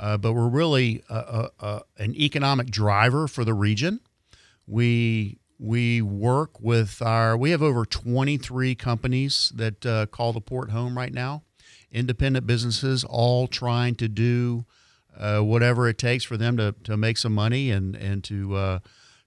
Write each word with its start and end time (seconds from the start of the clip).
uh, 0.00 0.16
but 0.16 0.32
we're 0.32 0.48
really 0.48 1.02
a, 1.10 1.14
a, 1.14 1.50
a, 1.60 1.82
an 1.98 2.14
economic 2.16 2.70
driver 2.70 3.28
for 3.28 3.44
the 3.44 3.52
region. 3.52 4.00
We 4.66 5.38
we 5.58 6.00
work 6.00 6.58
with 6.58 7.02
our 7.02 7.36
we 7.36 7.50
have 7.50 7.62
over 7.62 7.84
23 7.84 8.74
companies 8.76 9.52
that 9.54 9.84
uh, 9.84 10.06
call 10.06 10.32
the 10.32 10.40
port 10.40 10.70
home 10.70 10.96
right 10.96 11.12
now, 11.12 11.42
independent 11.92 12.46
businesses, 12.46 13.04
all 13.04 13.46
trying 13.46 13.94
to 13.96 14.08
do 14.08 14.64
uh, 15.18 15.40
whatever 15.40 15.86
it 15.86 15.98
takes 15.98 16.24
for 16.24 16.38
them 16.38 16.56
to, 16.56 16.74
to 16.84 16.96
make 16.96 17.18
some 17.18 17.34
money 17.34 17.70
and 17.70 17.94
and 17.94 18.24
to 18.24 18.54
uh, 18.56 18.78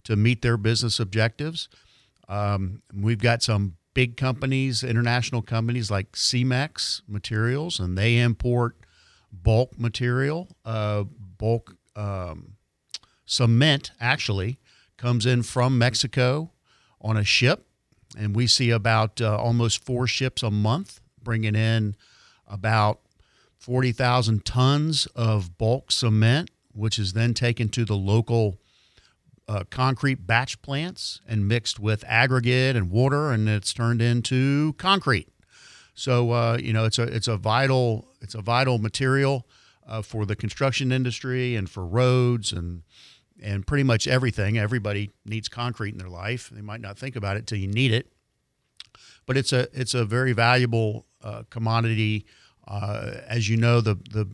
to 0.06 0.16
meet 0.16 0.42
their 0.42 0.58
business 0.58 1.00
objectives. 1.00 1.70
Um, 2.28 2.82
we've 2.92 3.22
got 3.22 3.44
some 3.44 3.76
big 3.94 4.18
companies, 4.18 4.84
international 4.84 5.44
companies 5.44 5.92
like 5.92 6.14
Cemex 6.14 7.04
Materials, 7.08 7.80
and 7.80 7.96
they 7.96 8.18
import 8.18 8.76
bulk 9.34 9.80
material, 9.80 10.48
uh, 10.64 11.04
bulk 11.38 11.76
um, 11.96 12.56
cement 13.26 13.92
actually 14.00 14.60
comes 14.98 15.26
in 15.26 15.44
from 15.44 15.78
Mexico 15.78 16.52
on 17.02 17.18
a 17.18 17.24
ship, 17.24 17.66
and 18.18 18.36
we 18.36 18.48
see 18.48 18.70
about 18.70 19.20
uh, 19.20 19.36
almost 19.36 19.84
four 19.84 20.08
ships 20.08 20.44
a 20.44 20.52
month 20.52 21.02
bringing 21.22 21.56
in 21.56 21.96
about 22.48 23.00
40,000 23.58 24.46
tons 24.46 25.06
of 25.16 25.58
bulk 25.58 25.92
cement, 25.92 26.52
which 26.74 27.00
is 27.00 27.14
then 27.14 27.34
taken 27.34 27.70
to 27.70 27.86
the 27.86 27.96
local 27.96 28.58
uh, 29.48 29.64
concrete 29.70 30.26
batch 30.28 30.62
plants 30.62 31.22
and 31.28 31.48
mixed 31.48 31.80
with 31.80 32.04
aggregate 32.08 32.76
and 32.76 32.90
water, 32.90 33.32
and 33.32 33.50
it's 33.50 33.74
turned 33.74 34.02
into 34.02 34.74
concrete. 34.74 35.33
So 35.94 36.32
uh, 36.32 36.58
you 36.62 36.74
know 36.74 36.86
it's 36.86 37.00
a 37.00 37.04
it's 37.04 37.28
a 37.28 37.38
vital 37.38 38.08
it's 38.22 38.36
a 38.36 38.42
vital 38.42 38.78
material 38.78 39.48
uh, 39.88 40.02
for 40.02 40.26
the 40.26 40.36
construction 40.36 40.92
industry 40.92 41.56
and 41.56 41.70
for 41.70 41.86
roads 41.86 42.52
and 42.52 42.84
and 43.42 43.66
pretty 43.68 43.84
much 43.84 44.08
everything. 44.08 44.58
Everybody 44.58 45.12
needs 45.26 45.50
concrete 45.50 45.94
in 45.94 45.98
their 45.98 46.10
life. 46.10 46.50
They 46.50 46.62
might 46.62 46.82
not 46.82 46.98
think 46.98 47.16
about 47.16 47.38
it 47.38 47.48
till 47.48 47.58
you 47.58 47.68
need 47.68 47.92
it, 47.92 48.12
but 49.26 49.38
it's 49.38 49.54
a 49.54 49.68
it's 49.74 49.94
a 49.94 50.06
very 50.06 50.34
valuable 50.34 51.06
uh, 51.24 51.44
commodity. 51.50 52.26
Uh, 52.68 53.12
as 53.28 53.50
you 53.50 53.58
know, 53.58 53.82
the 53.82 53.96
the 53.96 54.30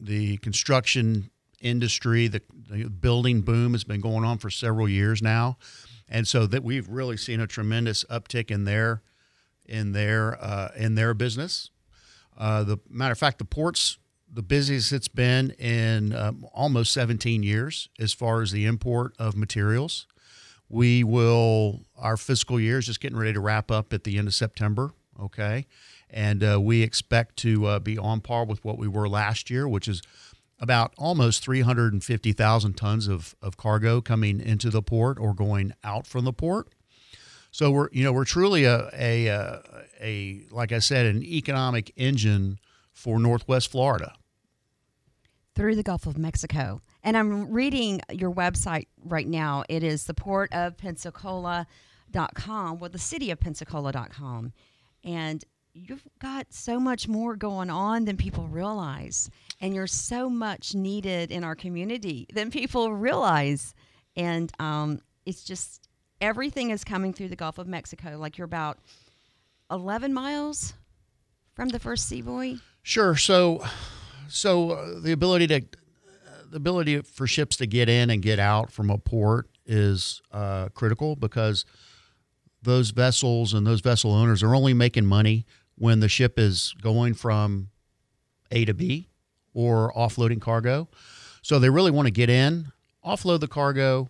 the 0.00 0.36
construction 0.38 1.30
industry, 1.60 2.28
the, 2.28 2.42
the 2.70 2.88
building 2.88 3.40
boom 3.40 3.72
has 3.72 3.84
been 3.84 4.00
going 4.00 4.24
on 4.24 4.38
for 4.38 4.50
several 4.50 4.88
years 4.88 5.22
now, 5.22 5.56
and 6.08 6.26
so 6.26 6.46
that 6.46 6.62
we've 6.62 6.88
really 6.88 7.16
seen 7.16 7.40
a 7.40 7.46
tremendous 7.46 8.04
uptick 8.04 8.50
in 8.50 8.64
their 8.64 9.02
in 9.68 9.92
their 9.92 10.42
uh, 10.42 10.70
in 10.76 10.94
their 10.94 11.14
business. 11.14 11.70
Uh, 12.36 12.62
the 12.64 12.78
matter 12.88 13.12
of 13.12 13.18
fact, 13.18 13.38
the 13.38 13.44
ports 13.44 13.98
the 14.32 14.42
busiest 14.42 14.92
it's 14.92 15.08
been 15.08 15.50
in 15.52 16.14
um, 16.14 16.46
almost 16.52 16.92
17 16.92 17.42
years 17.42 17.88
as 17.98 18.12
far 18.12 18.42
as 18.42 18.50
the 18.52 18.66
import 18.66 19.14
of 19.18 19.36
materials. 19.36 20.06
We 20.68 21.04
will 21.04 21.82
our 21.96 22.16
fiscal 22.16 22.58
year 22.58 22.78
is 22.78 22.86
just 22.86 23.00
getting 23.00 23.16
ready 23.16 23.32
to 23.32 23.40
wrap 23.40 23.70
up 23.70 23.92
at 23.92 24.04
the 24.04 24.18
end 24.18 24.28
of 24.28 24.34
September. 24.34 24.92
Okay, 25.18 25.66
and 26.10 26.44
uh, 26.44 26.60
we 26.60 26.82
expect 26.82 27.36
to 27.38 27.66
uh, 27.66 27.78
be 27.78 27.96
on 27.96 28.20
par 28.20 28.44
with 28.44 28.64
what 28.64 28.76
we 28.76 28.88
were 28.88 29.08
last 29.08 29.48
year, 29.48 29.66
which 29.66 29.88
is 29.88 30.02
about 30.58 30.92
almost 30.96 31.44
350,000 31.44 32.74
tons 32.74 33.08
of, 33.08 33.34
of 33.42 33.56
cargo 33.56 34.00
coming 34.00 34.40
into 34.40 34.70
the 34.70 34.82
port 34.82 35.18
or 35.18 35.34
going 35.34 35.72
out 35.84 36.06
from 36.06 36.24
the 36.24 36.32
port. 36.32 36.68
So 37.56 37.70
we're 37.70 37.88
you 37.90 38.04
know 38.04 38.12
we're 38.12 38.26
truly 38.26 38.64
a 38.64 38.90
a, 38.92 39.26
a, 39.28 39.62
a 39.98 40.46
like 40.50 40.72
I 40.72 40.78
said 40.78 41.06
an 41.06 41.22
economic 41.22 41.90
engine 41.96 42.58
for 42.92 43.18
Northwest 43.18 43.70
Florida. 43.70 44.12
Through 45.54 45.76
the 45.76 45.82
Gulf 45.82 46.06
of 46.06 46.18
Mexico. 46.18 46.82
And 47.02 47.16
I'm 47.16 47.50
reading 47.50 48.02
your 48.12 48.30
website 48.30 48.88
right 49.02 49.26
now. 49.26 49.64
It 49.70 49.82
is 49.82 50.04
the 50.04 50.12
port 50.12 50.52
of 50.52 50.76
Pensacola.com, 50.76 52.78
well, 52.78 52.90
the 52.90 52.98
city 52.98 53.30
of 53.30 53.40
Pensacola.com. 53.40 54.52
And 55.02 55.42
you've 55.72 56.04
got 56.18 56.52
so 56.52 56.78
much 56.78 57.08
more 57.08 57.36
going 57.36 57.70
on 57.70 58.04
than 58.04 58.18
people 58.18 58.48
realize. 58.48 59.30
And 59.62 59.74
you're 59.74 59.86
so 59.86 60.28
much 60.28 60.74
needed 60.74 61.30
in 61.30 61.42
our 61.42 61.54
community 61.54 62.26
than 62.34 62.50
people 62.50 62.92
realize. 62.92 63.74
And 64.14 64.52
um, 64.58 65.00
it's 65.24 65.42
just 65.42 65.85
everything 66.20 66.70
is 66.70 66.84
coming 66.84 67.12
through 67.12 67.28
the 67.28 67.36
Gulf 67.36 67.58
of 67.58 67.66
Mexico. 67.66 68.16
Like 68.18 68.38
you're 68.38 68.46
about 68.46 68.78
11 69.70 70.12
miles 70.12 70.74
from 71.54 71.68
the 71.68 71.78
first 71.78 72.08
sea 72.08 72.22
buoy. 72.22 72.60
Sure. 72.82 73.16
So, 73.16 73.64
so 74.28 74.70
uh, 74.70 75.00
the 75.00 75.12
ability 75.12 75.46
to 75.48 75.62
the 76.48 76.56
ability 76.56 77.00
for 77.02 77.26
ships 77.26 77.56
to 77.56 77.66
get 77.66 77.88
in 77.88 78.08
and 78.08 78.22
get 78.22 78.38
out 78.38 78.70
from 78.70 78.88
a 78.88 78.98
port 78.98 79.48
is 79.66 80.22
uh, 80.32 80.68
critical 80.70 81.16
because 81.16 81.64
those 82.62 82.90
vessels 82.90 83.52
and 83.52 83.66
those 83.66 83.80
vessel 83.80 84.12
owners 84.12 84.42
are 84.42 84.54
only 84.54 84.72
making 84.72 85.06
money 85.06 85.44
when 85.74 86.00
the 86.00 86.08
ship 86.08 86.38
is 86.38 86.74
going 86.80 87.14
from 87.14 87.68
A 88.52 88.64
to 88.64 88.74
B 88.74 89.08
or 89.54 89.92
offloading 89.94 90.40
cargo. 90.40 90.88
So 91.42 91.58
they 91.58 91.68
really 91.68 91.90
want 91.90 92.06
to 92.06 92.12
get 92.12 92.30
in, 92.30 92.72
offload 93.04 93.40
the 93.40 93.48
cargo, 93.48 94.08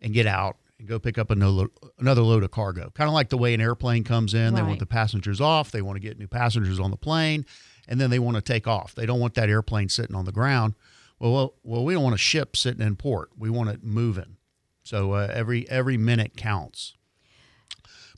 and 0.00 0.12
get 0.14 0.26
out 0.26 0.56
and 0.80 0.88
go 0.88 0.98
pick 0.98 1.18
up 1.18 1.30
another, 1.30 1.68
another 1.98 2.22
load 2.22 2.42
of 2.42 2.50
cargo. 2.50 2.90
Kind 2.94 3.08
of 3.08 3.14
like 3.14 3.28
the 3.28 3.38
way 3.38 3.54
an 3.54 3.60
airplane 3.60 4.02
comes 4.02 4.34
in, 4.34 4.52
right. 4.52 4.60
they 4.60 4.66
want 4.66 4.80
the 4.80 4.86
passengers 4.86 5.40
off, 5.40 5.70
they 5.70 5.82
want 5.82 5.96
to 5.96 6.00
get 6.00 6.18
new 6.18 6.26
passengers 6.26 6.80
on 6.80 6.90
the 6.90 6.96
plane, 6.96 7.46
and 7.86 8.00
then 8.00 8.10
they 8.10 8.18
want 8.18 8.36
to 8.36 8.42
take 8.42 8.66
off. 8.66 8.94
They 8.94 9.06
don't 9.06 9.20
want 9.20 9.34
that 9.34 9.48
airplane 9.48 9.88
sitting 9.88 10.16
on 10.16 10.24
the 10.24 10.32
ground. 10.32 10.74
Well, 11.18 11.32
well, 11.32 11.54
well 11.62 11.84
we 11.84 11.94
don't 11.94 12.02
want 12.02 12.14
a 12.14 12.18
ship 12.18 12.56
sitting 12.56 12.84
in 12.84 12.96
port. 12.96 13.30
We 13.38 13.50
want 13.50 13.70
it 13.70 13.84
moving. 13.84 14.36
So 14.82 15.12
uh, 15.12 15.28
every 15.32 15.68
every 15.70 15.96
minute 15.96 16.36
counts. 16.36 16.94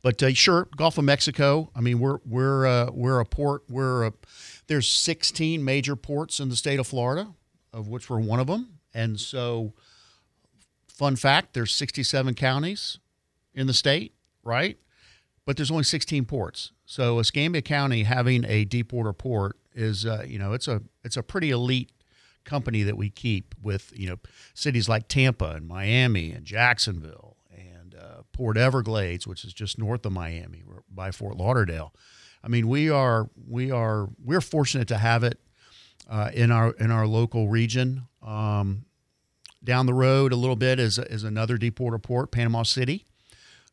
But 0.03 0.23
uh, 0.23 0.33
sure, 0.33 0.69
Gulf 0.77 0.99
of 0.99 1.05
Mexico. 1.05 1.71
I 1.77 1.81
mean, 1.81 1.99
we're 1.99 2.19
we're 2.25 2.67
uh, 2.67 2.91
we're 2.93 3.21
a 3.21 3.25
port. 3.25 3.65
We're 3.69 4.07
a, 4.07 4.13
there's 4.67 4.89
16 4.89 5.65
major 5.65 5.97
ports 5.97 6.41
in 6.41 6.49
the 6.49 6.57
state 6.57 6.81
of 6.81 6.87
Florida, 6.87 7.35
of 7.73 7.89
which 7.89 8.09
we're 8.11 8.21
one 8.21 8.41
of 8.41 8.47
them. 8.47 8.79
And 8.95 9.19
so, 9.19 9.75
fun 10.95 11.17
fact: 11.17 11.55
there's 11.55 11.73
67 11.75 12.35
counties 12.35 12.99
in 13.55 13.67
the 13.67 13.75
state, 13.75 14.15
right? 14.43 14.79
But 15.45 15.57
there's 15.57 15.71
only 15.71 15.85
16 15.85 16.25
ports. 16.25 16.73
So 16.85 17.19
Escambia 17.19 17.63
County 17.63 18.05
having 18.05 18.45
a 18.45 18.65
deep 18.65 18.93
water 18.93 19.13
port 19.13 19.57
is, 19.75 20.07
uh, 20.07 20.25
you 20.27 20.39
know, 20.39 20.53
it's 20.53 20.69
a 20.69 20.83
it's 21.03 21.17
a 21.17 21.23
pretty 21.23 21.51
elite 21.51 21.91
company 22.45 22.83
that 22.83 22.97
we 22.97 23.11
keep 23.11 23.55
with, 23.63 23.93
you 23.95 24.09
know, 24.09 24.17
cities 24.55 24.89
like 24.89 25.09
Tampa 25.09 25.51
and 25.51 25.67
Miami 25.67 26.33
and 26.33 26.45
Jacksonville 26.45 27.37
and 27.51 27.95
uh, 27.95 28.23
Port 28.33 28.57
Everglades, 28.57 29.27
which 29.27 29.45
is 29.45 29.53
just 29.53 29.79
north 29.79 30.05
of 30.07 30.13
Miami 30.13 30.63
by 30.91 31.11
Fort 31.11 31.37
Lauderdale. 31.37 31.93
I 32.45 32.49
mean, 32.49 32.69
we 32.69 32.91
are 32.91 33.31
we 33.49 33.71
are 33.71 34.09
we're 34.23 34.41
fortunate 34.41 34.89
to 34.89 34.99
have 34.99 35.23
it 35.25 35.39
uh, 36.09 36.31
in 36.35 36.51
our 36.51 36.73
in 36.73 36.91
our 36.91 37.07
local 37.07 37.49
region. 37.49 38.07
Um, 38.23 38.85
down 39.65 39.87
the 39.87 39.95
road 39.95 40.33
a 40.33 40.37
little 40.37 40.57
bit 40.57 40.79
is 40.79 40.99
is 40.99 41.25
another 41.25 41.57
deepwater 41.57 41.99
port, 41.99 42.31
Panama 42.31 42.63
City. 42.63 43.07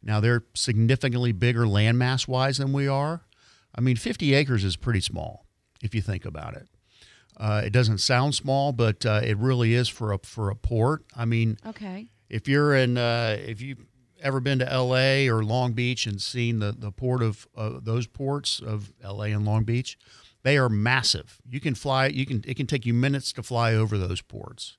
Now 0.02 0.20
they're 0.20 0.44
significantly 0.54 1.32
bigger 1.32 1.66
landmass 1.66 2.28
wise 2.28 2.58
than 2.58 2.72
we 2.72 2.88
are. 2.88 3.26
I 3.76 3.82
mean, 3.82 3.98
50 3.98 4.34
acres 4.34 4.64
is 4.64 4.76
pretty 4.76 5.02
small 5.02 5.46
if 5.82 5.94
you 5.94 6.02
think 6.02 6.26
about 6.26 6.56
it. 6.56 6.68
Uh, 7.38 7.62
it 7.66 7.72
doesn't 7.72 8.00
sound 8.00 8.36
small, 8.36 8.72
but 8.74 9.06
uh, 9.06 9.22
it 9.24 9.38
really 9.38 9.74
is 9.74 9.88
for 9.88 10.12
a 10.12 10.20
for 10.20 10.50
a 10.50 10.56
port. 10.56 11.06
I 11.16 11.26
mean, 11.26 11.58
okay. 11.66 12.10
If 12.30 12.48
you're 12.48 12.76
in, 12.76 12.98
uh, 12.98 13.38
if 13.40 13.62
you've 13.62 13.86
ever 14.22 14.40
been 14.42 14.60
to 14.60 14.72
L.A. 14.72 15.30
or 15.30 15.44
Long 15.44 15.72
Beach 15.72 16.06
and 16.06 16.22
seen 16.22 16.60
the 16.60 16.74
the 16.74 16.92
port 16.92 17.24
of 17.24 17.48
those 17.56 18.08
ports 18.08 18.60
of 18.60 18.92
L.A. 19.02 19.32
and 19.32 19.46
Long 19.46 19.64
Beach, 19.64 19.98
they 20.44 20.58
are 20.58 20.68
massive. 20.68 21.40
You 21.50 21.62
can 21.62 21.76
fly. 21.76 22.08
You 22.08 22.26
can. 22.26 22.44
It 22.46 22.58
can 22.58 22.68
take 22.68 22.86
you 22.86 22.94
minutes 22.94 23.32
to 23.34 23.44
fly 23.44 23.74
over 23.74 23.98
those 23.98 24.22
ports, 24.22 24.76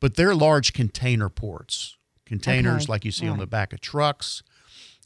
but 0.00 0.16
they're 0.16 0.34
large 0.34 0.72
container 0.72 1.28
ports. 1.28 1.96
Containers 2.26 2.84
okay. 2.84 2.92
like 2.92 3.04
you 3.04 3.12
see 3.12 3.26
right. 3.26 3.32
on 3.32 3.38
the 3.38 3.46
back 3.46 3.72
of 3.72 3.80
trucks. 3.80 4.42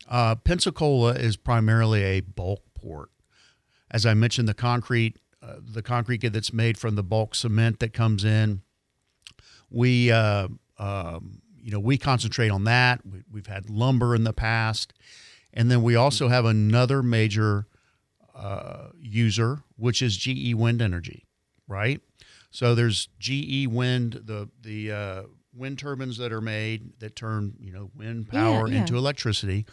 Uh, 0.09 0.35
Pensacola 0.35 1.13
is 1.13 1.37
primarily 1.37 2.03
a 2.03 2.21
bulk 2.21 2.63
port. 2.75 3.11
As 3.91 4.05
I 4.05 4.15
mentioned, 4.15 4.49
the 4.49 4.55
concrete 4.55 5.19
uh, 5.43 5.57
the 5.61 5.83
concrete 5.83 6.21
that's 6.33 6.53
made 6.53 6.79
from 6.79 6.95
the 6.95 7.03
bulk 7.03 7.35
cement 7.35 7.81
that 7.81 7.93
comes 7.93 8.25
in. 8.25 8.63
We, 9.71 10.13
uh, 10.13 10.47
um, 10.79 11.41
you 11.61 11.73
know, 11.73 11.81
we 11.81 11.99
concentrate 11.99 12.51
on 12.51 12.63
that. 12.65 13.01
We, 13.05 13.41
have 13.41 13.49
had 13.49 13.69
lumber 13.69 14.15
in 14.15 14.23
the 14.23 14.33
past, 14.33 14.93
and 15.53 15.69
then 15.69 15.83
we 15.83 15.97
also 15.97 16.29
have 16.29 16.45
another 16.45 17.03
major 17.03 17.67
uh, 18.37 18.91
user, 19.01 19.65
which 19.77 20.01
is 20.01 20.17
GE 20.17 20.55
Wind 20.55 20.81
Energy, 20.81 21.27
right? 21.67 22.01
So 22.53 22.75
there's 22.77 23.09
GE 23.19 23.67
Wind, 23.67 24.21
the 24.25 24.49
the 24.61 24.93
uh, 24.93 25.23
wind 25.55 25.79
turbines 25.79 26.19
that 26.19 26.33
are 26.33 26.41
made 26.41 26.99
that 27.01 27.17
turn 27.17 27.55
you 27.59 27.73
know 27.73 27.91
wind 27.97 28.29
power 28.29 28.69
yeah, 28.69 28.75
yeah. 28.75 28.81
into 28.83 28.97
electricity. 28.97 29.67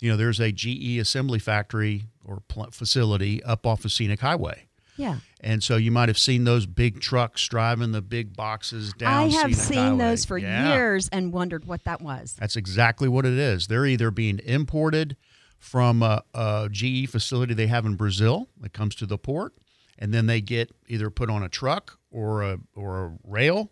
You 0.00 0.10
know, 0.10 0.16
there's 0.16 0.40
a 0.40 0.50
GE 0.50 0.98
assembly 0.98 1.38
factory 1.38 2.06
or 2.24 2.42
facility 2.72 3.40
up 3.44 3.64
off 3.66 3.84
of 3.84 3.92
Scenic 3.92 4.18
Highway 4.18 4.66
Yeah. 4.96 5.18
And 5.40 5.62
so 5.62 5.76
you 5.76 5.92
might 5.92 6.08
have 6.08 6.18
seen 6.18 6.42
those 6.42 6.66
big 6.66 7.00
trucks 7.00 7.46
driving 7.46 7.92
the 7.92 8.02
big 8.02 8.36
boxes 8.36 8.92
down. 8.94 9.12
I 9.12 9.22
have 9.28 9.54
Scenic 9.54 9.56
seen 9.56 9.78
Highway. 9.78 9.98
those 9.98 10.24
for 10.24 10.38
Yeah. 10.38 10.74
years 10.74 11.08
and 11.10 11.32
wondered 11.32 11.66
what 11.66 11.84
that 11.84 12.00
was. 12.00 12.34
That's 12.40 12.56
exactly 12.56 13.08
what 13.08 13.24
it 13.24 13.34
is. 13.34 13.68
They're 13.68 13.86
either 13.86 14.10
being 14.10 14.40
imported 14.44 15.16
from 15.58 16.02
a, 16.02 16.22
a 16.34 16.68
GE 16.72 17.08
facility 17.08 17.54
they 17.54 17.68
have 17.68 17.86
in 17.86 17.94
Brazil 17.94 18.48
that 18.60 18.72
comes 18.72 18.96
to 18.96 19.06
the 19.06 19.18
port, 19.18 19.54
and 19.98 20.12
then 20.12 20.26
they 20.26 20.40
get 20.40 20.72
either 20.88 21.10
put 21.10 21.30
on 21.30 21.44
a 21.44 21.48
truck 21.48 22.00
or 22.12 22.42
a 22.42 22.58
or 22.74 23.06
a 23.06 23.12
rail, 23.24 23.70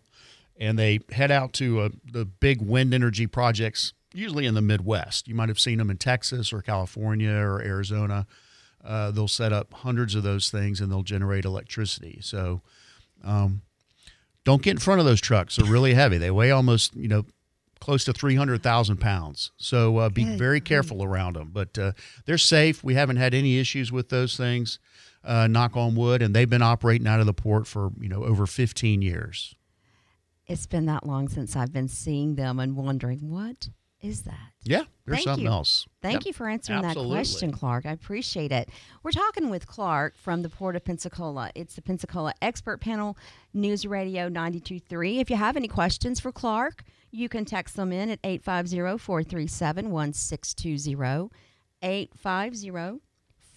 and 0.58 0.78
they 0.78 1.00
head 1.12 1.30
out 1.30 1.52
to 1.54 1.84
a, 1.84 1.90
the 2.10 2.24
big 2.24 2.60
wind 2.60 2.92
energy 2.94 3.26
projects, 3.26 3.92
usually 4.12 4.46
in 4.46 4.54
the 4.54 4.62
Midwest. 4.62 5.28
You 5.28 5.34
might 5.34 5.48
have 5.48 5.60
seen 5.60 5.78
them 5.78 5.90
in 5.90 5.98
Texas 5.98 6.52
or 6.52 6.62
California 6.62 7.32
or 7.32 7.60
Arizona. 7.62 8.26
Uh, 8.82 9.10
they'll 9.10 9.28
set 9.28 9.52
up 9.52 9.72
hundreds 9.74 10.14
of 10.14 10.22
those 10.22 10.50
things 10.50 10.80
and 10.80 10.90
they'll 10.90 11.02
generate 11.02 11.44
electricity. 11.44 12.18
So. 12.22 12.62
Um, 13.22 13.62
don't 14.44 14.62
get 14.62 14.70
in 14.70 14.78
front 14.78 15.00
of 15.00 15.06
those 15.06 15.20
trucks. 15.20 15.56
They're 15.56 15.70
really 15.70 15.92
heavy. 15.94 16.18
They 16.18 16.30
weigh 16.30 16.50
almost, 16.50 16.96
you 16.96 17.08
know, 17.08 17.26
close 17.80 18.04
to 18.04 18.12
300,000 18.12 18.98
pounds. 18.98 19.52
So 19.56 19.98
uh, 19.98 20.08
be 20.10 20.24
very 20.24 20.60
careful 20.60 21.02
around 21.02 21.36
them. 21.36 21.50
But 21.52 21.78
uh, 21.78 21.92
they're 22.26 22.38
safe. 22.38 22.84
We 22.84 22.94
haven't 22.94 23.16
had 23.16 23.34
any 23.34 23.58
issues 23.58 23.90
with 23.90 24.10
those 24.10 24.36
things, 24.36 24.78
uh, 25.24 25.46
knock 25.46 25.76
on 25.76 25.94
wood. 25.94 26.22
And 26.22 26.34
they've 26.34 26.48
been 26.50 26.62
operating 26.62 27.06
out 27.06 27.20
of 27.20 27.26
the 27.26 27.34
port 27.34 27.66
for, 27.66 27.90
you 28.00 28.08
know, 28.08 28.24
over 28.24 28.46
15 28.46 29.02
years. 29.02 29.54
It's 30.46 30.66
been 30.66 30.86
that 30.86 31.06
long 31.06 31.28
since 31.28 31.54
I've 31.54 31.72
been 31.72 31.88
seeing 31.88 32.34
them 32.34 32.58
and 32.58 32.76
wondering 32.76 33.30
what 33.30 33.68
is 34.00 34.22
that. 34.22 34.52
Yeah, 34.64 34.84
there's 35.04 35.18
Thank 35.18 35.24
something 35.24 35.44
you. 35.44 35.50
else. 35.50 35.86
Thank 36.02 36.14
Yep. 36.20 36.26
you 36.26 36.32
for 36.32 36.48
answering 36.48 36.84
Absolutely. 36.84 37.10
that 37.10 37.16
question, 37.18 37.52
Clark. 37.52 37.86
I 37.86 37.92
appreciate 37.92 38.50
it. 38.50 38.68
We're 39.02 39.10
talking 39.12 39.48
with 39.50 39.66
Clark 39.66 40.16
from 40.16 40.42
the 40.42 40.48
Port 40.48 40.74
of 40.74 40.84
Pensacola. 40.84 41.50
It's 41.54 41.74
the 41.76 41.82
Pensacola 41.82 42.32
Expert 42.42 42.80
Panel, 42.80 43.16
News 43.54 43.86
Radio 43.86 44.28
923. 44.28 45.20
If 45.20 45.30
you 45.30 45.36
have 45.36 45.56
any 45.56 45.68
questions 45.68 46.18
for 46.18 46.32
Clark, 46.32 46.82
you 47.10 47.28
can 47.28 47.44
text 47.44 47.76
them 47.76 47.92
in 47.92 48.08
at 48.10 48.18
850 48.24 48.98
437 48.98 49.90
1620. 49.90 51.30
850 51.82 53.00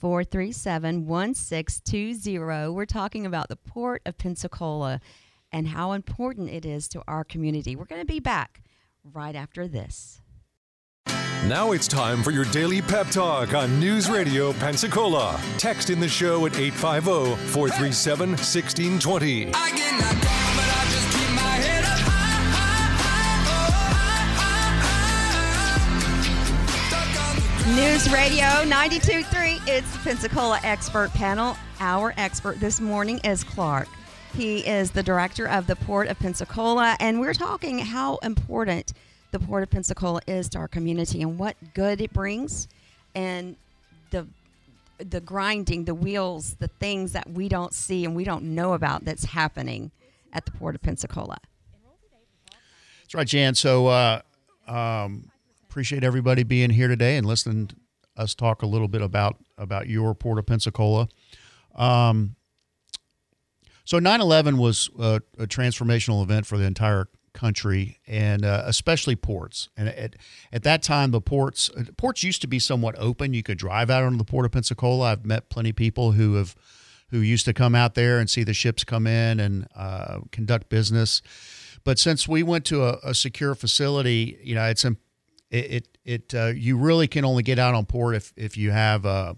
437 0.04 1.08
1620. 1.08 2.68
We're 2.68 2.86
talking 2.86 3.26
about 3.26 3.48
the 3.48 3.56
Port 3.56 4.02
of 4.06 4.18
Pensacola 4.18 5.00
and 5.50 5.66
how 5.70 5.94
important 5.94 6.50
it 6.50 6.66
is 6.66 6.90
to 6.90 7.02
our 7.08 7.24
community. 7.24 7.78
We're 7.78 7.86
going 7.86 8.02
to 8.02 8.06
be 8.06 8.20
back 8.20 8.64
right 9.14 9.34
after 9.34 9.66
this. 9.66 10.20
Now 11.48 11.72
it's 11.72 11.88
time 11.88 12.22
for 12.22 12.32
your 12.32 12.44
daily 12.44 12.82
pep 12.82 13.08
talk 13.12 13.54
on 13.54 13.80
News 13.80 14.10
Radio 14.10 14.52
Pensacola. 14.52 15.40
Text 15.58 15.90
in 15.90 16.02
the 16.02 16.10
show 16.10 16.46
at 16.46 16.60
850 16.60 17.38
437 17.54 18.32
1620. 18.32 19.54
I 19.54 19.72
get 19.72 19.94
knocked 19.94 20.22
down, 20.22 20.56
but 20.58 20.68
I 20.68 20.84
just 20.92 21.18
keep 21.18 21.30
my 21.30 21.56
head 21.64 21.86
up 21.86 22.00
high, 22.12 22.92
high, 23.00 23.48
oh, 23.48 23.72
high, 23.96 24.36
high, 26.92 27.72
high. 27.72 27.76
News 27.76 28.12
Radio 28.12 28.48
92.3. 28.70 29.53
It's 29.76 29.92
the 29.92 30.04
Pensacola 30.04 30.60
Expert 30.64 31.12
Panel. 31.14 31.58
Our 31.80 32.14
expert 32.16 32.60
this 32.60 32.80
morning 32.80 33.18
is 33.24 33.44
Clark. 33.44 33.88
He 34.36 34.60
is 34.60 34.92
the 34.92 35.02
director 35.02 35.48
of 35.48 35.66
the 35.66 35.76
Port 35.76 36.10
of 36.10 36.20
Pensacola, 36.20 36.96
and 37.00 37.20
we're 37.20 37.34
talking 37.34 37.80
how 37.80 38.18
important 38.18 38.94
the 39.32 39.40
Port 39.40 39.64
of 39.64 39.72
Pensacola 39.72 40.22
is 40.28 40.48
to 40.50 40.60
our 40.60 40.68
community 40.68 41.24
and 41.24 41.40
what 41.40 41.58
good 41.74 42.02
it 42.02 42.14
brings, 42.14 42.68
and 43.16 43.56
the 44.12 44.28
the 45.00 45.22
grinding, 45.22 45.86
the 45.86 45.96
wheels, 45.96 46.54
the 46.60 46.68
things 46.68 47.14
that 47.14 47.28
we 47.32 47.50
don't 47.50 47.74
see 47.74 48.06
and 48.06 48.16
we 48.16 48.24
don't 48.24 48.44
know 48.44 48.74
about 48.74 49.04
that's 49.06 49.26
happening 49.26 49.90
at 50.34 50.46
the 50.46 50.52
Port 50.52 50.76
of 50.76 50.84
Pensacola. 50.84 51.40
That's 53.02 53.16
right, 53.16 53.26
Jan. 53.26 53.56
So 53.56 53.88
uh, 53.88 54.22
um, 54.68 55.32
appreciate 55.68 56.04
everybody 56.04 56.44
being 56.44 56.70
here 56.70 56.88
today 56.88 57.18
and 57.18 57.26
listening 57.26 57.72
us 58.16 58.36
talk 58.36 58.62
a 58.62 58.66
little 58.66 58.88
bit 58.88 59.02
about 59.02 59.38
about 59.58 59.88
your 59.88 60.14
Port 60.14 60.40
of 60.40 60.46
Pensacola. 60.46 61.08
Um, 61.76 62.36
so 63.86 64.00
9/11 64.00 64.58
was 64.58 64.90
a, 65.00 65.22
a 65.38 65.48
transformational 65.48 66.24
event 66.24 66.46
for 66.46 66.58
the 66.58 66.66
entire 66.66 67.08
country 67.34 68.00
and 68.08 68.46
uh, 68.46 68.64
especially 68.66 69.16
ports. 69.16 69.70
And 69.76 69.90
at, 69.90 70.16
at 70.52 70.64
that 70.64 70.84
time, 70.84 71.12
the 71.12 71.22
ports 71.22 71.70
uh, 71.76 71.84
ports 71.98 72.24
used 72.24 72.42
to 72.42 72.48
be 72.48 72.60
somewhat 72.60 72.96
open. 72.98 73.34
You 73.34 73.44
could 73.44 73.58
drive 73.58 73.90
out 73.90 74.04
onto 74.04 74.18
the 74.18 74.24
Port 74.24 74.46
of 74.46 74.52
Pensacola. 74.52 75.12
I've 75.12 75.26
met 75.26 75.50
plenty 75.50 75.72
of 75.72 75.76
people 75.76 76.14
who 76.14 76.36
have 76.36 76.56
who 77.10 77.20
used 77.20 77.46
to 77.46 77.54
come 77.54 77.76
out 77.76 77.96
there 77.96 78.20
and 78.20 78.30
see 78.30 78.44
the 78.44 78.54
ships 78.54 78.84
come 78.84 79.06
in 79.06 79.40
and 79.40 79.68
uh, 79.76 80.20
conduct 80.32 80.70
business. 80.70 81.22
But 81.84 82.00
since 82.00 82.28
we 82.28 82.42
went 82.42 82.66
to 82.66 82.84
a, 82.86 83.00
a 83.04 83.14
secure 83.14 83.56
facility, 83.56 84.40
you 84.44 84.56
know, 84.56 84.66
it's 84.66 84.86
it 84.86 84.96
it, 85.50 85.93
it 86.06 86.34
uh, 86.34 86.48
you 86.48 86.78
really 86.78 87.08
can 87.08 87.26
only 87.26 87.44
get 87.44 87.60
out 87.60 87.76
on 87.76 87.86
port 87.86 88.16
if 88.16 88.34
if 88.36 88.58
you 88.58 88.72
have 88.72 89.06
a, 89.06 89.38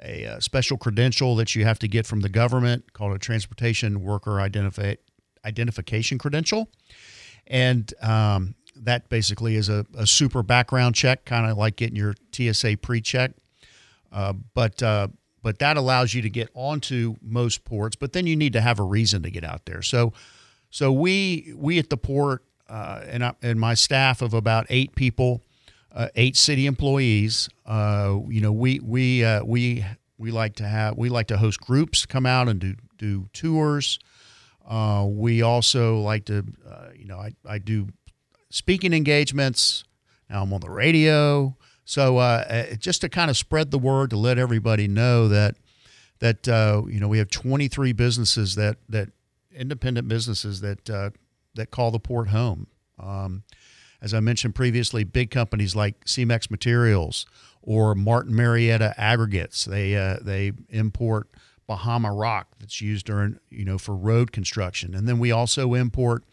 a, 0.00 0.40
special 0.40 0.76
credential 0.76 1.36
that 1.36 1.54
you 1.54 1.64
have 1.64 1.78
to 1.80 1.88
get 1.88 2.06
from 2.06 2.20
the 2.20 2.28
government 2.28 2.92
called 2.92 3.14
a 3.14 3.18
transportation 3.18 4.02
worker 4.02 4.32
identifi- 4.32 4.98
identification 5.44 6.18
credential, 6.18 6.68
and 7.46 7.92
um, 8.02 8.54
that 8.76 9.08
basically 9.08 9.56
is 9.56 9.68
a, 9.68 9.86
a 9.96 10.06
super 10.06 10.42
background 10.42 10.94
check, 10.94 11.24
kind 11.24 11.50
of 11.50 11.56
like 11.56 11.76
getting 11.76 11.96
your 11.96 12.14
TSA 12.32 12.76
pre-check. 12.78 13.32
Uh, 14.12 14.34
but 14.54 14.82
uh, 14.82 15.08
but 15.42 15.58
that 15.58 15.76
allows 15.76 16.14
you 16.14 16.22
to 16.22 16.30
get 16.30 16.50
onto 16.54 17.16
most 17.22 17.64
ports. 17.64 17.96
But 17.96 18.12
then 18.12 18.26
you 18.26 18.36
need 18.36 18.52
to 18.54 18.60
have 18.60 18.78
a 18.78 18.82
reason 18.82 19.22
to 19.22 19.30
get 19.30 19.44
out 19.44 19.66
there. 19.66 19.82
So 19.82 20.12
so 20.70 20.92
we 20.92 21.52
we 21.56 21.78
at 21.78 21.90
the 21.90 21.96
port 21.96 22.42
uh, 22.68 23.00
and 23.06 23.24
I, 23.24 23.34
and 23.42 23.58
my 23.58 23.74
staff 23.74 24.22
of 24.22 24.34
about 24.34 24.66
eight 24.68 24.94
people, 24.94 25.42
uh, 25.96 26.08
eight 26.14 26.36
city 26.36 26.66
employees. 26.66 27.48
Uh, 27.64 28.18
you 28.28 28.40
know 28.40 28.52
we 28.52 28.78
we 28.80 29.24
uh, 29.24 29.42
we 29.42 29.84
we 30.18 30.30
like 30.30 30.54
to 30.56 30.68
have 30.68 30.96
we 30.96 31.08
like 31.08 31.26
to 31.28 31.38
host 31.38 31.60
groups 31.60 32.04
come 32.06 32.26
out 32.26 32.48
and 32.48 32.60
do 32.60 32.74
do 32.98 33.28
tours. 33.32 33.98
Uh, 34.68 35.06
we 35.08 35.42
also 35.42 35.98
like 36.00 36.26
to 36.26 36.44
uh, 36.68 36.88
you 36.94 37.06
know 37.06 37.18
I 37.18 37.34
I 37.46 37.58
do 37.58 37.88
speaking 38.50 38.92
engagements. 38.92 39.84
Now 40.28 40.42
I'm 40.42 40.52
on 40.52 40.60
the 40.60 40.70
radio. 40.70 41.56
So 41.84 42.18
uh, 42.18 42.74
just 42.74 43.00
to 43.02 43.08
kind 43.08 43.30
of 43.30 43.36
spread 43.36 43.70
the 43.70 43.78
word 43.78 44.10
to 44.10 44.16
let 44.16 44.38
everybody 44.38 44.88
know 44.88 45.28
that 45.28 45.56
that 46.18 46.46
you 46.46 47.00
know 47.00 47.08
we 47.08 47.18
have 47.18 47.30
23 47.30 47.92
businesses 47.92 48.54
that 48.56 48.76
that 48.90 49.08
independent 49.54 50.08
businesses 50.08 50.60
that 50.60 50.84
that 51.54 51.70
call 51.70 51.90
the 51.90 52.00
port 52.00 52.28
home. 52.28 52.66
Um, 52.98 53.44
as 54.00 54.14
I 54.14 54.20
mentioned 54.20 54.54
previously, 54.54 55.04
big 55.04 55.30
companies 55.30 55.74
like 55.74 56.04
Cemex 56.04 56.50
Materials 56.50 57.26
or 57.62 57.94
Martin 57.94 58.34
Marietta 58.34 58.94
Aggregates 58.96 59.64
they 59.64 59.96
uh, 59.96 60.18
they 60.22 60.52
import 60.70 61.28
Bahama 61.66 62.12
rock 62.12 62.54
that's 62.60 62.80
used 62.80 63.06
during 63.06 63.38
you 63.50 63.64
know 63.64 63.78
for 63.78 63.94
road 63.94 64.32
construction, 64.32 64.94
and 64.94 65.08
then 65.08 65.18
we 65.18 65.30
also 65.30 65.74
import 65.74 66.24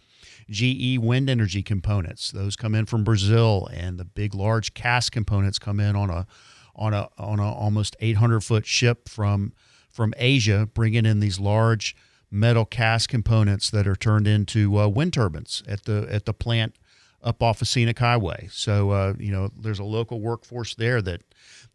GE 0.49 0.97
wind 0.99 1.29
energy 1.29 1.63
components. 1.63 2.31
Those 2.31 2.55
come 2.55 2.75
in 2.75 2.85
from 2.85 3.03
Brazil, 3.03 3.67
and 3.73 3.97
the 3.97 4.05
big, 4.05 4.33
large 4.35 4.73
cast 4.73 5.11
components 5.11 5.59
come 5.59 5.79
in 5.79 5.95
on 5.95 6.09
a 6.09 6.27
on 6.75 6.93
a 6.93 7.09
on 7.17 7.39
a 7.39 7.51
almost 7.51 7.95
800 7.99 8.41
foot 8.41 8.65
ship 8.65 9.09
from 9.09 9.53
from 9.89 10.13
Asia, 10.17 10.67
bringing 10.73 11.05
in 11.05 11.19
these 11.19 11.39
large 11.39 11.95
metal 12.31 12.65
cast 12.65 13.09
components 13.09 13.69
that 13.69 13.87
are 13.87 13.95
turned 13.95 14.27
into 14.27 14.79
uh, 14.79 14.87
wind 14.87 15.13
turbines 15.13 15.61
at 15.67 15.83
the 15.83 16.07
at 16.09 16.25
the 16.25 16.33
plant 16.33 16.75
up 17.23 17.41
off 17.41 17.61
of 17.61 17.67
Scenic 17.67 17.99
Highway. 17.99 18.49
So 18.51 18.91
uh, 18.91 19.13
you 19.17 19.31
know, 19.31 19.49
there's 19.57 19.79
a 19.79 19.83
local 19.83 20.19
workforce 20.19 20.75
there 20.75 21.01
that 21.01 21.21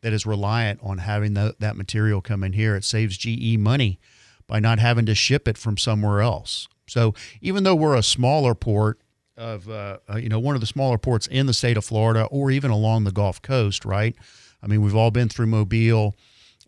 that 0.00 0.12
is 0.12 0.26
reliant 0.26 0.80
on 0.82 0.98
having 0.98 1.34
the, 1.34 1.56
that 1.58 1.76
material 1.76 2.20
come 2.20 2.44
in 2.44 2.52
here. 2.52 2.76
It 2.76 2.84
saves 2.84 3.16
GE 3.16 3.58
money 3.58 3.98
by 4.46 4.60
not 4.60 4.78
having 4.78 5.06
to 5.06 5.14
ship 5.14 5.48
it 5.48 5.58
from 5.58 5.76
somewhere 5.76 6.20
else. 6.20 6.68
So 6.86 7.14
even 7.40 7.64
though 7.64 7.74
we're 7.74 7.96
a 7.96 8.02
smaller 8.02 8.54
port 8.54 9.00
of, 9.36 9.68
uh, 9.68 9.98
uh, 10.10 10.16
you 10.16 10.28
know, 10.28 10.38
one 10.38 10.54
of 10.54 10.60
the 10.60 10.66
smaller 10.66 10.98
ports 10.98 11.26
in 11.26 11.46
the 11.46 11.54
state 11.54 11.76
of 11.76 11.84
Florida 11.84 12.24
or 12.24 12.50
even 12.50 12.70
along 12.70 13.04
the 13.04 13.12
Gulf 13.12 13.42
Coast, 13.42 13.84
right? 13.84 14.16
I 14.62 14.66
mean, 14.66 14.82
we've 14.82 14.96
all 14.96 15.10
been 15.10 15.28
through 15.28 15.46
Mobile 15.46 16.16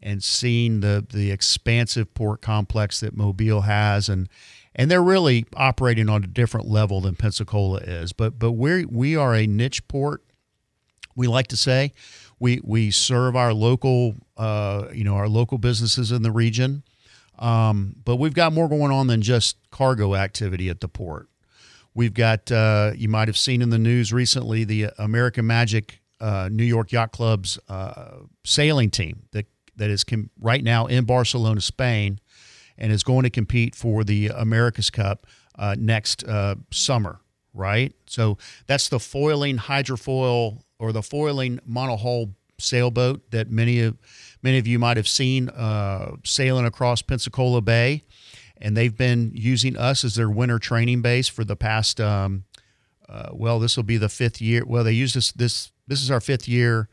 and 0.03 0.23
seen 0.23 0.81
the 0.81 1.05
the 1.11 1.31
expansive 1.31 2.15
port 2.15 2.41
complex 2.41 3.01
that 3.01 3.17
Mobile 3.17 3.63
has, 3.63 4.09
and 4.09 4.29
and 4.75 4.91
they're 4.91 5.03
really 5.03 5.47
operating 5.55 6.09
on 6.09 6.25
a 6.25 6.27
different 6.27 6.69
level 6.69 7.01
than 7.01 7.17
Pensacola 7.17 7.79
is. 7.79 8.13
But 8.13 8.39
but 8.39 8.53
we 8.53 8.85
we 8.85 9.17
are 9.17 9.35
a 9.35 9.47
niche 9.47 9.87
port. 9.89 10.23
We 11.17 11.27
like 11.27 11.49
to 11.49 11.57
say 11.57 11.93
we 12.39 12.61
we 12.63 12.91
serve 12.91 13.37
our 13.37 13.53
local 13.53 14.17
uh, 14.37 14.87
you 14.93 15.05
know 15.05 15.15
our 15.15 15.29
local 15.29 15.59
businesses 15.59 16.13
in 16.13 16.23
the 16.23 16.33
region. 16.33 16.83
Um, 17.41 17.97
but 18.05 18.17
we've 18.17 18.35
got 18.35 18.53
more 18.53 18.69
going 18.69 18.93
on 18.93 19.07
than 19.07 19.23
just 19.23 19.57
cargo 19.71 20.15
activity 20.15 20.69
at 20.69 20.81
the 20.81 20.89
port. 20.89 21.29
We've 21.95 22.15
got, 22.15 22.53
uh, 22.53 22.93
you 22.95 23.09
might 23.09 23.29
have 23.29 23.39
seen 23.39 23.63
in 23.63 23.71
the 23.71 23.79
news 23.79 24.13
recently, 24.13 24.65
the 24.65 24.91
American 24.99 25.47
Magic 25.47 26.01
uh, 26.21 26.51
New 26.53 26.65
York 26.65 26.93
Yacht 26.93 27.13
Club's 27.13 27.59
uh, 27.69 28.19
sailing 28.45 28.91
team 28.91 29.23
that, 29.33 29.47
that 29.77 29.89
is 29.89 30.05
com- 30.05 30.31
right 30.39 30.63
now 30.63 30.87
in 30.87 31.05
Barcelona, 31.05 31.63
Spain. 31.63 32.21
And 32.81 32.93
is 32.93 33.03
going 33.03 33.23
to 33.25 33.31
compete 33.31 33.75
for 33.75 34.03
the 34.05 34.29
America's 34.29 34.91
Cup 34.91 35.27
uh, 35.59 35.77
next 35.79 36.25
uh, 36.25 36.57
summer. 36.71 37.21
Right, 37.53 37.93
so 38.07 38.39
that's 38.69 38.89
the 38.89 39.01
foiling 39.01 39.59
hydrofoil 39.59 40.63
or 40.79 40.93
the 40.93 41.03
foiling 41.03 41.59
monohull 41.69 42.35
sailboat 42.59 43.31
that 43.33 43.51
many 43.51 43.81
of 43.81 43.99
many 44.43 44.59
of 44.59 44.67
you 44.67 44.79
might 44.79 44.97
have 44.97 45.09
seen 45.09 45.49
uh, 45.49 46.13
sailing 46.25 46.65
across 46.65 47.03
Pensacola 47.03 47.61
Bay, 47.61 48.05
and 48.57 48.77
they've 48.77 48.97
been 48.97 49.33
using 49.35 49.77
us 49.77 50.05
as 50.05 50.15
their 50.15 50.31
winter 50.31 50.59
training 50.59 51.03
base 51.03 51.29
for 51.29 51.45
the 51.45 51.57
past. 51.57 52.01
Um, 52.01 52.45
uh, 53.09 53.31
well, 53.33 53.59
this 53.59 53.77
will 53.77 53.85
be 53.85 53.97
the 53.97 54.09
fifth 54.09 54.41
year. 54.41 54.65
Well, 54.65 54.85
they 54.85 54.93
used 54.93 55.17
this 55.17 55.33
this 55.33 55.73
this 55.89 56.03
is 56.03 56.11
our 56.11 56.21
fifth 56.21 56.47
year, 56.47 56.89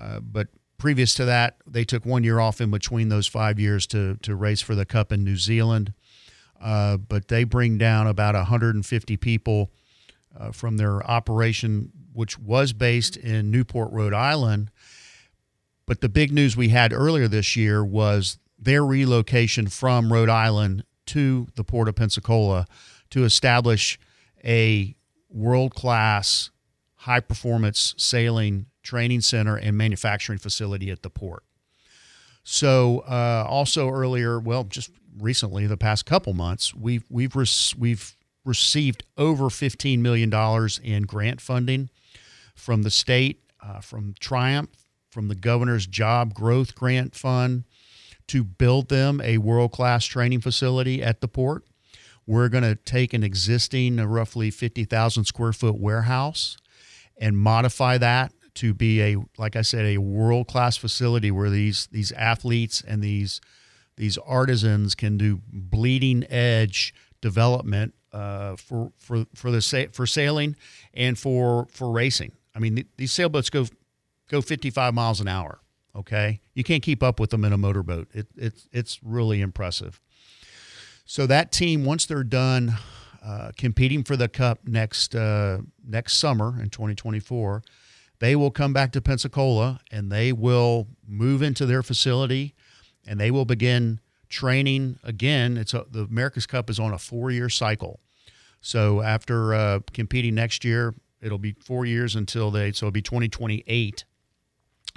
uh, 0.00 0.20
but 0.20 0.48
previous 0.80 1.14
to 1.14 1.24
that, 1.26 1.56
they 1.66 1.84
took 1.84 2.04
one 2.04 2.24
year 2.24 2.40
off 2.40 2.60
in 2.60 2.70
between 2.70 3.08
those 3.08 3.28
five 3.28 3.60
years 3.60 3.86
to 3.88 4.16
to 4.22 4.34
race 4.34 4.60
for 4.60 4.74
the 4.74 4.84
Cup 4.84 5.12
in 5.12 5.22
New 5.22 5.36
Zealand. 5.36 5.92
Uh, 6.60 6.96
but 6.96 7.28
they 7.28 7.44
bring 7.44 7.78
down 7.78 8.06
about 8.06 8.34
150 8.34 9.16
people 9.16 9.70
uh, 10.38 10.50
from 10.52 10.76
their 10.76 11.02
operation, 11.08 11.90
which 12.12 12.38
was 12.38 12.72
based 12.72 13.16
in 13.16 13.50
Newport, 13.50 13.92
Rhode 13.92 14.12
Island. 14.12 14.70
But 15.86 16.02
the 16.02 16.08
big 16.08 16.32
news 16.32 16.56
we 16.56 16.68
had 16.68 16.92
earlier 16.92 17.28
this 17.28 17.56
year 17.56 17.84
was 17.84 18.38
their 18.58 18.84
relocation 18.84 19.68
from 19.68 20.12
Rhode 20.12 20.28
Island 20.28 20.84
to 21.06 21.48
the 21.56 21.64
Port 21.64 21.88
of 21.88 21.96
Pensacola 21.96 22.66
to 23.10 23.24
establish 23.24 23.98
a 24.44 24.94
world 25.28 25.74
class, 25.74 26.50
high 26.94 27.20
performance 27.20 27.94
sailing 27.96 28.66
training 28.90 29.22
center 29.22 29.56
and 29.56 29.76
manufacturing 29.76 30.38
facility 30.38 30.90
at 30.90 31.02
the 31.02 31.10
port. 31.10 31.44
So, 32.42 33.04
uh, 33.06 33.44
also 33.48 33.88
earlier, 33.88 34.40
well, 34.40 34.64
just 34.64 34.90
recently, 35.18 35.66
the 35.66 35.76
past 35.76 36.06
couple 36.06 36.32
months, 36.34 36.74
we've 36.74 37.04
we've 37.08 37.34
we've 37.78 38.16
received 38.44 39.04
over 39.16 39.50
fifteen 39.50 40.02
million 40.02 40.30
dollars 40.30 40.80
in 40.82 41.04
grant 41.04 41.40
funding 41.40 41.90
from 42.54 42.82
the 42.82 42.90
state, 42.90 43.36
uh, 43.62 43.80
from 43.80 44.14
Triumph, 44.18 44.70
from 45.10 45.28
the 45.28 45.34
governor's 45.34 45.86
Job 45.86 46.34
Growth 46.34 46.74
Grant 46.74 47.14
Fund, 47.14 47.64
to 48.26 48.42
build 48.42 48.88
them 48.88 49.20
a 49.20 49.38
world 49.38 49.72
class 49.72 50.04
training 50.04 50.40
facility 50.40 51.02
at 51.02 51.20
the 51.20 51.28
port. 51.28 51.64
We're 52.26 52.48
going 52.48 52.64
to 52.64 52.74
take 52.74 53.12
an 53.14 53.22
existing 53.22 54.00
uh, 54.00 54.06
roughly 54.06 54.50
fifty 54.50 54.84
thousand 54.84 55.24
square 55.26 55.52
foot 55.52 55.78
warehouse 55.78 56.56
and 57.20 57.36
modify 57.36 57.98
that 57.98 58.32
to 58.54 58.74
be 58.74 59.02
a 59.02 59.16
like 59.38 59.56
I 59.56 59.62
said 59.62 59.84
a 59.84 59.98
world 59.98 60.48
class 60.48 60.76
facility 60.76 61.30
where 61.30 61.50
these 61.50 61.88
these 61.92 62.12
athletes 62.12 62.82
and 62.86 63.02
these 63.02 63.40
these 63.96 64.16
artisans 64.18 64.94
can 64.94 65.16
do 65.18 65.40
bleeding 65.52 66.24
edge 66.30 66.94
development 67.20 67.94
uh, 68.12 68.56
for 68.56 68.92
for 68.98 69.26
for 69.34 69.50
the 69.50 69.60
sa- 69.60 69.90
for 69.92 70.06
sailing 70.06 70.56
and 70.94 71.18
for 71.18 71.66
for 71.70 71.90
racing. 71.90 72.32
I 72.54 72.58
mean 72.58 72.76
th- 72.76 72.88
these 72.96 73.12
sailboats 73.12 73.50
go 73.50 73.66
go 74.28 74.40
55 74.40 74.94
miles 74.94 75.20
an 75.20 75.28
hour. 75.28 75.60
Okay, 75.94 76.40
you 76.54 76.62
can't 76.62 76.82
keep 76.82 77.02
up 77.02 77.18
with 77.18 77.30
them 77.30 77.44
in 77.44 77.52
a 77.52 77.58
motorboat. 77.58 78.08
It, 78.14 78.28
it's 78.36 78.68
it's 78.72 79.00
really 79.02 79.40
impressive. 79.40 80.00
So 81.04 81.26
that 81.26 81.50
team, 81.50 81.84
once 81.84 82.06
they're 82.06 82.22
done 82.22 82.74
uh, 83.24 83.50
competing 83.56 84.04
for 84.04 84.16
the 84.16 84.28
cup 84.28 84.60
next 84.66 85.14
uh, 85.14 85.58
next 85.84 86.14
summer 86.18 86.60
in 86.62 86.70
2024, 86.70 87.62
they 88.20 88.36
will 88.36 88.50
come 88.50 88.72
back 88.72 88.92
to 88.92 89.00
Pensacola 89.00 89.80
and 89.90 90.12
they 90.12 90.32
will 90.32 90.86
move 91.06 91.42
into 91.42 91.66
their 91.66 91.82
facility 91.82 92.54
and 93.06 93.18
they 93.18 93.30
will 93.30 93.46
begin 93.46 94.00
training 94.28 94.98
again. 95.02 95.56
It's 95.56 95.74
a, 95.74 95.84
the 95.90 96.02
America's 96.02 96.46
Cup 96.46 96.70
is 96.70 96.78
on 96.78 96.92
a 96.92 96.98
four 96.98 97.30
year 97.30 97.48
cycle. 97.48 98.00
So 98.60 99.00
after 99.00 99.54
uh, 99.54 99.80
competing 99.92 100.34
next 100.34 100.64
year, 100.64 100.94
it'll 101.20 101.38
be 101.38 101.52
four 101.52 101.86
years 101.86 102.14
until 102.14 102.50
they 102.50 102.72
so 102.72 102.86
it'll 102.86 102.92
be 102.92 103.02
2028 103.02 104.04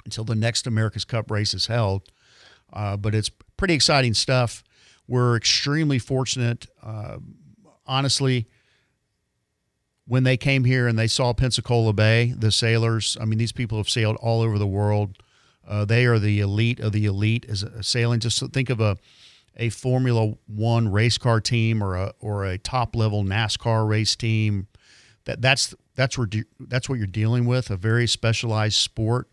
until 0.04 0.24
the 0.24 0.34
next 0.34 0.66
America's 0.66 1.04
Cup 1.04 1.30
race 1.30 1.54
is 1.54 1.66
held. 1.66 2.02
Uh, 2.72 2.96
but 2.96 3.14
it's 3.14 3.30
pretty 3.56 3.74
exciting 3.74 4.12
stuff. 4.12 4.62
We're 5.08 5.36
extremely 5.36 5.98
fortunate. 5.98 6.66
Uh, 6.82 7.18
honestly, 7.86 8.48
when 10.06 10.24
they 10.24 10.36
came 10.36 10.64
here 10.64 10.86
and 10.86 10.98
they 10.98 11.06
saw 11.06 11.32
Pensacola 11.32 11.92
Bay, 11.92 12.34
the 12.36 12.52
sailors, 12.52 13.16
I 13.20 13.24
mean, 13.24 13.38
these 13.38 13.52
people 13.52 13.78
have 13.78 13.88
sailed 13.88 14.16
all 14.16 14.42
over 14.42 14.58
the 14.58 14.66
world. 14.66 15.16
Uh, 15.66 15.84
they 15.84 16.04
are 16.04 16.18
the 16.18 16.40
elite 16.40 16.80
of 16.80 16.92
the 16.92 17.06
elite 17.06 17.46
as 17.48 17.62
a 17.62 17.82
sailing. 17.82 18.20
Just 18.20 18.44
think 18.52 18.70
of 18.70 18.80
a 18.80 18.96
a 19.56 19.68
Formula 19.70 20.34
One 20.46 20.90
race 20.90 21.16
car 21.16 21.40
team 21.40 21.82
or 21.82 21.96
a 21.96 22.12
or 22.20 22.44
a 22.44 22.58
top 22.58 22.94
level 22.96 23.24
NASCAR 23.24 23.88
race 23.88 24.16
team. 24.16 24.66
That 25.24 25.40
that's 25.40 25.74
that's 25.94 26.18
where 26.18 26.28
that's 26.60 26.88
what 26.88 26.98
you're 26.98 27.06
dealing 27.06 27.46
with. 27.46 27.70
A 27.70 27.76
very 27.76 28.06
specialized 28.06 28.76
sport 28.76 29.28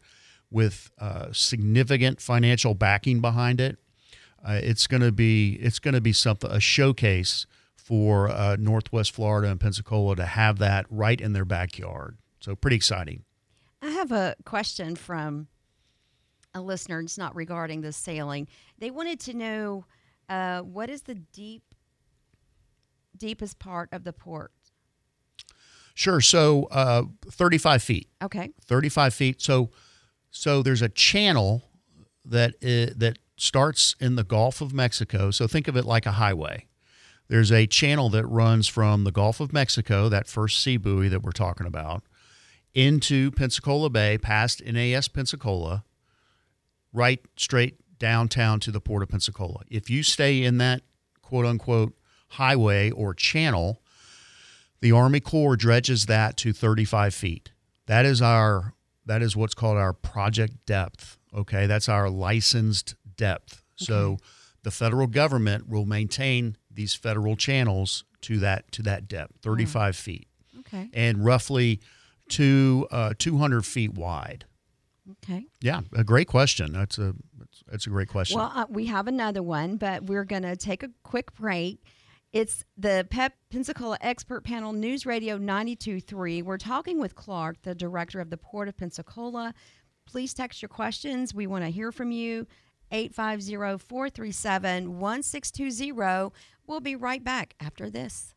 with 0.50 0.90
uh, 1.00 1.28
significant 1.32 2.22
financial 2.22 2.76
backing 2.76 3.20
behind 3.20 3.60
it. 3.60 3.78
Uh, 4.44 4.60
it's 4.62 4.88
going 4.88 5.02
to 5.02 5.12
be 5.12 5.54
it's 5.62 5.80
going 5.80 5.94
to 5.94 6.02
be 6.02 6.14
something 6.14 6.50
a 6.50 6.60
showcase 6.60 7.46
for 7.92 8.30
uh, 8.30 8.56
Northwest 8.58 9.12
Florida 9.12 9.50
and 9.50 9.60
Pensacola 9.60 10.16
to 10.16 10.24
have 10.24 10.60
that 10.60 10.86
right 10.90 11.20
in 11.20 11.34
their 11.34 11.44
backyard. 11.44 12.18
So 12.40 12.56
pretty 12.56 12.78
exciting. 12.78 13.26
I 13.82 13.90
have 13.90 14.14
a 14.14 14.34
question 14.46 14.96
from 14.96 15.50
a 16.54 16.62
listener. 16.62 17.02
It's 17.02 17.18
not 17.18 17.36
regarding 17.36 17.82
the 17.82 17.92
sailing. 17.92 18.48
They 18.80 18.92
wanted 18.92 19.20
to 19.20 19.34
know 19.34 19.86
uh, 20.30 20.62
what 20.62 20.90
is 20.90 21.02
the 21.02 21.16
deep, 21.16 21.64
deepest 23.18 23.60
part 23.60 23.90
of 23.92 24.06
the 24.06 24.14
port. 24.14 24.54
Sure. 25.94 26.22
So 26.22 26.70
uh, 26.72 27.04
35 27.30 27.84
feet. 27.84 28.08
Okay. 28.24 28.52
35 28.68 29.14
feet. 29.14 29.42
So 29.42 29.70
so 30.30 30.64
there's 30.64 30.82
a 30.82 30.88
channel 30.88 31.62
that 32.24 32.58
that 32.62 33.18
starts 33.36 33.98
in 34.00 34.16
the 34.16 34.24
Gulf 34.24 34.62
of 34.62 34.72
Mexico. 34.74 35.30
So 35.30 35.46
think 35.46 35.68
of 35.68 35.76
it 35.76 35.84
like 35.84 36.06
a 36.06 36.14
highway. 36.14 36.68
There's 37.32 37.50
a 37.50 37.66
channel 37.66 38.10
that 38.10 38.26
runs 38.26 38.68
from 38.68 39.06
the 39.06 39.12
Gulf 39.12 39.40
of 39.40 39.54
Mexico, 39.54 40.10
that 40.10 40.28
first 40.28 40.62
sea 40.62 40.76
buoy 40.76 41.08
that 41.08 41.24
we're 41.24 41.32
talking 41.32 41.66
about, 41.66 42.04
into 42.74 43.32
Pensacola 43.32 43.90
Bay, 43.90 44.18
past 44.18 44.62
NAS 44.66 45.08
Pensacola, 45.08 45.86
right 46.92 47.22
straight 47.38 47.78
downtown 47.98 48.60
to 48.60 48.70
the 48.70 48.82
port 48.82 49.02
of 49.02 49.08
Pensacola. 49.08 49.62
If 49.70 49.90
you 49.90 50.04
stay 50.04 50.44
in 50.44 50.58
that 50.58 50.82
quote 51.22 51.46
unquote 51.46 51.94
highway 52.32 52.92
or 52.92 53.14
channel, 53.14 53.82
the 54.82 54.92
Army 54.92 55.22
Corps 55.22 55.56
dredges 55.56 56.08
that 56.08 56.36
to 56.36 56.52
35 56.52 57.14
feet. 57.14 57.54
That 57.86 58.06
is 58.06 58.22
our 58.22 58.74
that 59.06 59.22
is 59.22 59.38
what's 59.38 59.54
called 59.54 59.78
our 59.78 59.94
project 59.94 60.66
depth. 60.66 61.18
Okay, 61.34 61.66
that's 61.66 61.88
our 61.88 62.10
licensed 62.10 62.96
depth. 63.16 63.64
So 63.78 64.18
the 64.64 64.72
federal 64.72 65.08
government 65.08 65.68
will 65.68 65.86
maintain 65.86 66.56
these 66.70 66.94
federal 66.94 67.36
channels 67.36 68.04
to 68.22 68.38
that 68.40 68.72
to 68.74 68.82
that 68.84 69.08
depth, 69.08 69.34
35 69.42 69.96
feet, 69.96 70.28
Okay. 70.60 70.90
and 70.94 71.26
roughly 71.26 71.80
two 72.30 72.88
uh, 72.92 73.14
200 73.18 73.66
feet 73.66 73.94
wide. 73.94 74.46
Okay. 75.24 75.46
Yeah, 75.62 75.82
a 75.94 76.04
great 76.04 76.28
question. 76.28 76.74
That's 76.74 76.98
a 76.98 77.16
that's, 77.38 77.64
that's 77.68 77.88
a 77.88 77.90
great 77.90 78.08
question. 78.08 78.38
Well, 78.38 78.52
uh, 78.54 78.66
we 78.70 78.86
have 78.86 79.08
another 79.08 79.42
one, 79.44 79.78
but 79.78 80.04
we're 80.04 80.24
going 80.26 80.44
to 80.44 80.56
take 80.56 80.84
a 80.84 80.90
quick 81.04 81.34
break. 81.34 81.84
It's 82.32 82.64
the 82.78 83.06
PEP 83.10 83.34
Pensacola 83.50 83.98
Expert 84.00 84.46
Panel 84.46 84.72
News 84.72 85.06
Radio 85.06 85.38
92.3. 85.38 86.44
We're 86.44 86.58
talking 86.58 87.00
with 87.00 87.14
Clark, 87.16 87.64
the 87.64 87.76
director 87.76 88.22
of 88.22 88.30
the 88.30 88.38
Port 88.38 88.70
of 88.70 88.78
Pensacola. 88.78 89.54
Please 90.06 90.34
text 90.34 90.62
your 90.62 90.70
questions. 90.70 91.34
We 91.34 91.46
want 91.48 91.66
to 91.66 91.72
hear 91.72 91.92
from 91.92 92.12
you. 92.12 92.48
850 92.92 93.78
437 93.78 95.00
1620. 95.00 96.32
We'll 96.68 96.80
be 96.80 96.96
right 96.96 97.24
back 97.24 97.56
after 97.60 97.90
this. 97.90 98.34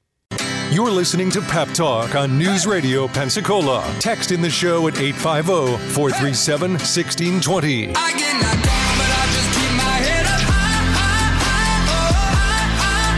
You're 0.71 0.91
listening 0.91 1.31
to 1.31 1.41
Pep 1.43 1.69
Talk 1.69 2.15
on 2.17 2.37
News 2.39 2.67
Radio 2.67 3.07
Pensacola. 3.07 3.85
Text 4.01 4.33
in 4.33 4.41
the 4.41 4.51
show 4.51 4.89
at 4.89 4.99
850 4.99 5.77
437 5.93 6.71
1620. 6.73 7.95
I 7.95 8.13
get 8.19 8.35
knocked 8.43 8.65
down, 8.65 8.97
but 8.99 9.07
I 9.07 9.27
just 9.31 9.51
keep 9.55 9.71
my 9.77 9.99
head 10.03 10.27
up 10.27 10.41
high, 10.51 10.91
high, 10.99 11.39
high, 11.47 11.95
oh, 11.95 12.11
high, 12.43 12.75
high, 12.83 13.15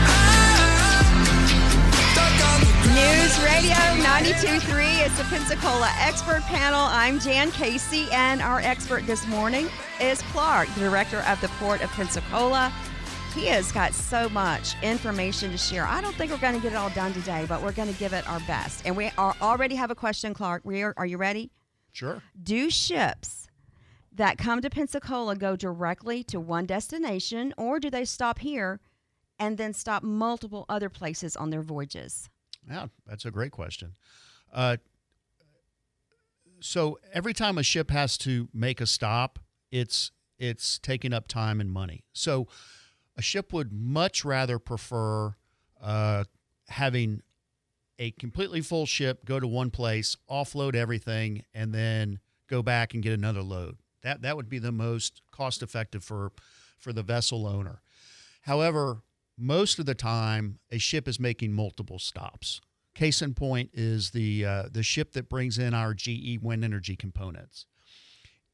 high. 1.01 2.11
Stuck 2.13 2.37
on 2.45 2.59
the 2.61 2.69
ground. 2.83 2.99
News 2.99 3.33
Radio 3.41 3.79
92.3 4.05 4.86
the 5.17 5.23
Pensacola 5.23 5.91
Expert 5.97 6.43
Panel. 6.43 6.79
I'm 6.79 7.19
Jan 7.19 7.49
Casey, 7.49 8.05
and 8.11 8.39
our 8.39 8.59
expert 8.59 9.07
this 9.07 9.25
morning 9.25 9.67
is 9.99 10.21
Clark, 10.21 10.69
the 10.75 10.81
director 10.81 11.21
of 11.21 11.41
the 11.41 11.47
Port 11.57 11.81
of 11.81 11.89
Pensacola. 11.89 12.71
He 13.33 13.47
has 13.47 13.71
got 13.71 13.95
so 13.95 14.29
much 14.29 14.75
information 14.83 15.49
to 15.49 15.57
share. 15.57 15.87
I 15.87 16.01
don't 16.01 16.13
think 16.13 16.29
we're 16.29 16.37
going 16.37 16.53
to 16.53 16.59
get 16.59 16.73
it 16.73 16.75
all 16.75 16.91
done 16.91 17.13
today, 17.13 17.47
but 17.49 17.63
we're 17.63 17.71
going 17.71 17.91
to 17.91 17.97
give 17.97 18.13
it 18.13 18.29
our 18.29 18.39
best. 18.41 18.85
And 18.85 18.95
we 18.95 19.09
are, 19.17 19.33
already 19.41 19.73
have 19.73 19.89
a 19.89 19.95
question, 19.95 20.35
Clark. 20.35 20.61
We 20.65 20.83
are, 20.83 20.93
are 20.97 21.05
you 21.07 21.17
ready? 21.17 21.49
sure. 21.93 22.21
Do 22.43 22.69
ships 22.69 23.47
that 24.13 24.37
come 24.37 24.61
to 24.61 24.69
Pensacola 24.69 25.35
go 25.35 25.55
directly 25.55 26.23
to 26.25 26.39
one 26.39 26.67
destination, 26.67 27.55
or 27.57 27.79
do 27.79 27.89
they 27.89 28.05
stop 28.05 28.37
here 28.37 28.79
and 29.39 29.57
then 29.57 29.73
stop 29.73 30.03
multiple 30.03 30.65
other 30.69 30.89
places 30.89 31.35
on 31.35 31.49
their 31.49 31.63
voyages? 31.63 32.29
Yeah, 32.69 32.87
that's 33.07 33.25
a 33.25 33.31
great 33.31 33.51
question. 33.51 33.93
Uh, 34.53 34.77
so 36.59 36.99
every 37.13 37.33
time 37.33 37.57
a 37.57 37.63
ship 37.63 37.91
has 37.91 38.17
to 38.19 38.49
make 38.53 38.81
a 38.81 38.85
stop, 38.85 39.39
it's 39.71 40.11
it's 40.39 40.79
taking 40.79 41.13
up 41.13 41.27
time 41.27 41.59
and 41.59 41.71
money. 41.71 42.03
So 42.13 42.47
a 43.17 43.21
ship 43.21 43.51
would 43.53 43.71
much 43.73 44.23
rather 44.23 44.59
prefer 44.59 45.35
uh, 45.81 46.25
having 46.69 47.21
a 47.99 48.11
completely 48.11 48.61
full 48.61 48.85
ship 48.85 49.25
go 49.25 49.39
to 49.39 49.47
one 49.47 49.71
place, 49.71 50.15
offload 50.29 50.75
everything, 50.75 51.43
and 51.53 51.73
then 51.73 52.19
go 52.47 52.61
back 52.61 52.93
and 52.93 53.01
get 53.01 53.13
another 53.13 53.41
load. 53.41 53.77
That 54.03 54.21
that 54.21 54.35
would 54.35 54.49
be 54.49 54.59
the 54.59 54.71
most 54.71 55.21
cost 55.31 55.63
effective 55.63 56.03
for 56.03 56.31
for 56.77 56.93
the 56.93 57.03
vessel 57.03 57.47
owner. 57.47 57.81
However, 58.41 59.01
most 59.37 59.79
of 59.79 59.85
the 59.85 59.95
time, 59.95 60.59
a 60.71 60.77
ship 60.77 61.07
is 61.07 61.19
making 61.19 61.53
multiple 61.53 61.99
stops. 61.99 62.61
Case 62.97 63.21
in 63.21 63.35
point 63.35 63.69
is 63.73 64.09
the 64.09 64.43
uh, 64.43 64.63
the 64.71 64.81
ship 64.81 65.11
that 65.11 65.29
brings 65.29 65.59
in 65.59 65.75
our 65.75 65.93
GE 65.93 66.39
wind 66.41 66.63
energy 66.63 66.95
components. 66.95 67.67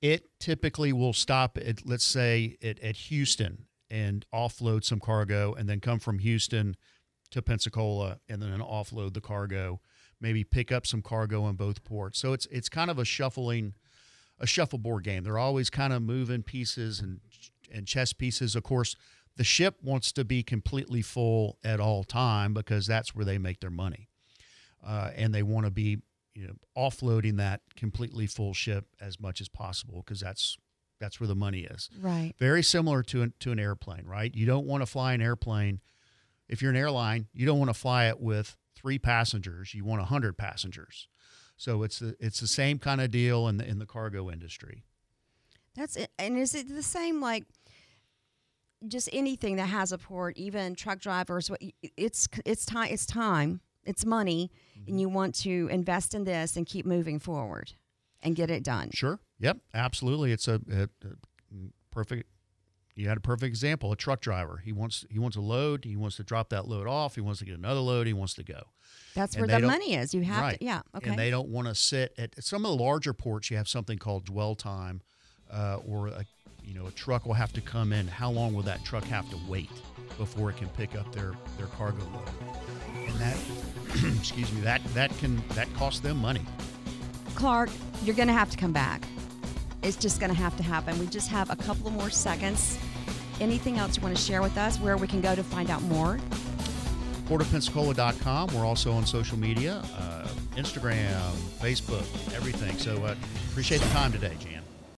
It 0.01 0.38
typically 0.38 0.91
will 0.91 1.13
stop 1.13 1.57
at 1.57 1.88
let's 1.88 2.03
say 2.03 2.57
at, 2.62 2.77
at 2.81 2.97
Houston 2.97 3.67
and 3.89 4.25
offload 4.33 4.83
some 4.83 5.00
cargo, 5.00 5.53
and 5.53 5.69
then 5.69 5.79
come 5.79 5.97
from 5.97 6.19
Houston 6.19 6.75
to 7.31 7.41
Pensacola, 7.41 8.19
and 8.27 8.41
then 8.41 8.59
offload 8.59 9.13
the 9.13 9.21
cargo. 9.21 9.79
Maybe 10.19 10.43
pick 10.43 10.73
up 10.73 10.85
some 10.85 11.01
cargo 11.01 11.47
in 11.47 11.55
both 11.55 11.85
ports. 11.85 12.19
So 12.19 12.33
it's 12.33 12.45
it's 12.47 12.67
kind 12.67 12.91
of 12.91 13.00
a 13.00 13.05
shuffling, 13.05 13.75
a 14.41 14.45
shuffleboard 14.45 15.05
game. 15.05 15.23
They're 15.23 15.38
always 15.38 15.69
kind 15.69 15.93
of 15.93 16.01
moving 16.01 16.43
pieces 16.43 17.00
and 17.00 17.21
and 17.73 17.88
chess 17.88 18.12
pieces. 18.12 18.57
Of 18.57 18.63
course, 18.63 18.97
the 19.38 19.45
ship 19.45 19.77
wants 19.81 20.12
to 20.12 20.25
be 20.25 20.43
completely 20.43 21.01
full 21.01 21.59
at 21.63 21.79
all 21.79 22.03
time 22.03 22.53
because 22.53 22.85
that's 22.85 23.15
where 23.15 23.23
they 23.23 23.38
make 23.38 23.62
their 23.62 23.71
money 23.71 24.09
uh, 24.85 25.11
and 25.15 25.33
they 25.33 25.43
want 25.43 25.65
to 25.65 25.71
be 25.71 25.99
you 26.35 26.47
know 26.47 26.53
offloading 26.77 27.37
that 27.37 27.61
completely 27.75 28.27
full 28.27 28.53
ship 28.53 28.85
as 28.99 29.19
much 29.19 29.41
as 29.41 29.49
possible 29.49 30.03
because 30.05 30.19
that's 30.19 30.57
that's 30.99 31.19
where 31.19 31.27
the 31.27 31.35
money 31.35 31.61
is. 31.61 31.89
Right. 31.99 32.33
Very 32.39 32.63
similar 32.63 33.03
to 33.03 33.23
an, 33.23 33.33
to 33.41 33.51
an 33.51 33.59
airplane, 33.59 34.05
right? 34.05 34.33
You 34.33 34.45
don't 34.45 34.65
want 34.65 34.81
to 34.81 34.85
fly 34.85 35.13
an 35.13 35.21
airplane 35.21 35.81
if 36.47 36.61
you're 36.61 36.71
an 36.71 36.77
airline. 36.77 37.27
You 37.33 37.45
don't 37.45 37.59
want 37.59 37.69
to 37.69 37.73
fly 37.73 38.05
it 38.07 38.21
with 38.21 38.55
three 38.75 38.99
passengers. 38.99 39.73
You 39.73 39.83
want 39.83 40.01
hundred 40.03 40.37
passengers. 40.37 41.07
So 41.57 41.83
it's 41.83 41.99
the, 41.99 42.15
it's 42.19 42.39
the 42.39 42.47
same 42.47 42.79
kind 42.79 43.01
of 43.01 43.11
deal 43.11 43.47
in 43.47 43.57
the 43.57 43.67
in 43.67 43.79
the 43.79 43.85
cargo 43.85 44.31
industry. 44.31 44.83
That's 45.75 45.95
it. 45.95 46.11
And 46.19 46.37
is 46.37 46.55
it 46.55 46.67
the 46.67 46.83
same 46.83 47.19
like 47.19 47.45
just 48.87 49.09
anything 49.11 49.55
that 49.57 49.67
has 49.67 49.91
a 49.91 49.97
port, 49.97 50.37
even 50.37 50.75
truck 50.75 50.99
drivers? 50.99 51.49
It's 51.97 52.27
it's 52.45 52.65
time. 52.65 52.89
It's 52.91 53.05
time. 53.05 53.61
It's 53.85 54.05
money, 54.05 54.51
and 54.87 54.99
you 54.99 55.09
want 55.09 55.35
to 55.35 55.67
invest 55.71 56.13
in 56.13 56.23
this 56.23 56.55
and 56.55 56.65
keep 56.65 56.85
moving 56.85 57.19
forward 57.19 57.73
and 58.21 58.35
get 58.35 58.49
it 58.49 58.63
done. 58.63 58.89
Sure. 58.93 59.19
Yep. 59.39 59.57
Absolutely. 59.73 60.31
It's 60.31 60.47
a, 60.47 60.61
a, 60.71 60.83
a 60.83 61.09
perfect. 61.91 62.29
You 62.95 63.07
had 63.09 63.17
a 63.17 63.21
perfect 63.21 63.47
example. 63.47 63.91
A 63.91 63.95
truck 63.95 64.21
driver. 64.21 64.61
He 64.63 64.71
wants 64.71 65.03
he 65.09 65.17
wants 65.19 65.35
a 65.35 65.41
load. 65.41 65.83
He 65.83 65.95
wants 65.95 66.17
to 66.17 66.23
drop 66.23 66.49
that 66.49 66.67
load 66.67 66.87
off. 66.87 67.15
He 67.15 67.21
wants 67.21 67.39
to 67.39 67.45
get 67.45 67.57
another 67.57 67.79
load. 67.79 68.05
He 68.07 68.13
wants 68.13 68.35
to 68.35 68.43
go. 68.43 68.61
That's 69.15 69.35
And 69.35 69.47
where 69.47 69.59
the 69.59 69.65
money 69.65 69.95
is. 69.95 70.13
You 70.13 70.21
have 70.21 70.41
right. 70.41 70.59
to. 70.59 70.65
Yeah. 70.65 70.81
Okay. 70.95 71.09
And 71.09 71.19
they 71.19 71.31
don't 71.31 71.49
want 71.49 71.67
to 71.67 71.75
sit 71.75 72.13
at 72.17 72.41
some 72.43 72.65
of 72.65 72.77
the 72.77 72.83
larger 72.83 73.13
ports. 73.13 73.49
You 73.49 73.57
have 73.57 73.67
something 73.67 73.97
called 73.97 74.25
dwell 74.25 74.53
time, 74.55 75.01
uh, 75.51 75.79
or 75.87 76.07
a, 76.07 76.25
you 76.63 76.75
know 76.75 76.85
a 76.85 76.91
truck 76.91 77.25
will 77.25 77.33
have 77.33 77.51
to 77.53 77.61
come 77.61 77.93
in. 77.93 78.07
How 78.07 78.29
long 78.29 78.53
will 78.53 78.63
that 78.63 78.85
truck 78.85 79.03
have 79.05 79.29
to 79.31 79.37
wait 79.47 79.71
before 80.17 80.51
it 80.51 80.57
can 80.57 80.69
pick 80.69 80.95
up 80.95 81.11
their 81.13 81.33
their 81.57 81.67
cargo 81.67 82.03
load? 82.13 82.29
And 83.07 83.19
that, 83.19 83.37
excuse 84.17 84.51
me, 84.53 84.62
that 84.62 84.83
that 84.93 85.15
can 85.17 85.41
that 85.50 85.73
costs 85.75 86.00
them 86.00 86.17
money. 86.17 86.41
Clark, 87.35 87.69
you're 88.03 88.15
going 88.15 88.27
to 88.27 88.33
have 88.33 88.50
to 88.51 88.57
come 88.57 88.72
back. 88.72 89.03
It's 89.81 89.98
just 89.98 90.20
going 90.20 90.31
to 90.31 90.37
have 90.37 90.55
to 90.57 90.63
happen. 90.63 90.98
We 91.00 91.07
just 91.07 91.29
have 91.29 91.50
a 91.50 91.55
couple 91.55 91.87
of 91.87 91.94
more 91.94 92.09
seconds. 92.09 92.77
Anything 93.41 93.77
else 93.77 93.98
you 93.98 94.03
want 94.03 94.15
to 94.15 94.22
share 94.22 94.41
with 94.41 94.57
us 94.57 94.79
where 94.79 94.96
we 94.96 95.07
can 95.07 95.20
go 95.20 95.35
to 95.35 95.44
find 95.44 95.70
out 95.70 95.81
more? 95.83 96.20
portofpensacola.com. 97.27 98.53
We're 98.53 98.65
also 98.65 98.91
on 98.91 99.05
social 99.05 99.37
media, 99.37 99.83
uh, 99.98 100.27
Instagram, 100.55 101.31
Facebook, 101.59 102.05
everything. 102.35 102.77
So 102.77 103.03
uh, 103.03 103.15
appreciate 103.50 103.81
the 103.81 103.89
time 103.89 104.11
today, 104.11 104.33
Jan. 104.39 104.62